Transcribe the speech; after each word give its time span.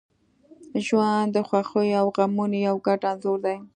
•ژوند 0.85 1.27
د 1.35 1.37
خوښیو 1.47 1.99
او 2.01 2.07
غمونو 2.15 2.57
یو 2.67 2.75
ګډ 2.85 3.01
انځور 3.11 3.37
دی. 3.45 3.57